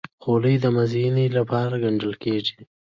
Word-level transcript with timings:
خولۍ 0.23 0.55
د 0.61 0.65
مزینۍ 0.75 1.27
لپاره 1.37 1.73
ګنډل 1.83 2.13
کېږي. 2.23 2.55